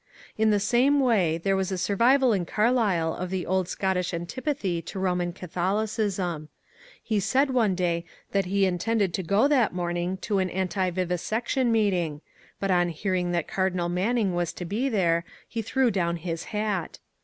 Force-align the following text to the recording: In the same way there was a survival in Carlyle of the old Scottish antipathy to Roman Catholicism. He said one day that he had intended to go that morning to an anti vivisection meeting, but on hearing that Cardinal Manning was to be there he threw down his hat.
In 0.35 0.49
the 0.49 0.59
same 0.59 0.99
way 0.99 1.37
there 1.37 1.55
was 1.55 1.71
a 1.71 1.77
survival 1.77 2.33
in 2.33 2.43
Carlyle 2.43 3.13
of 3.13 3.29
the 3.29 3.45
old 3.45 3.67
Scottish 3.67 4.15
antipathy 4.15 4.81
to 4.81 4.97
Roman 4.97 5.31
Catholicism. 5.31 6.49
He 7.03 7.19
said 7.19 7.51
one 7.51 7.75
day 7.75 8.05
that 8.31 8.45
he 8.45 8.63
had 8.63 8.73
intended 8.73 9.13
to 9.13 9.21
go 9.21 9.47
that 9.47 9.75
morning 9.75 10.17
to 10.21 10.39
an 10.39 10.49
anti 10.49 10.89
vivisection 10.89 11.71
meeting, 11.71 12.21
but 12.59 12.71
on 12.71 12.89
hearing 12.89 13.31
that 13.33 13.47
Cardinal 13.47 13.89
Manning 13.89 14.33
was 14.33 14.53
to 14.53 14.65
be 14.65 14.89
there 14.89 15.23
he 15.47 15.61
threw 15.61 15.91
down 15.91 16.15
his 16.15 16.45
hat. 16.45 16.97